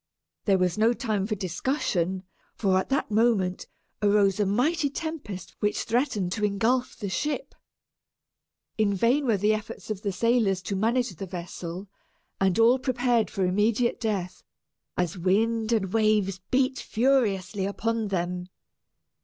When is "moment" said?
3.11-3.67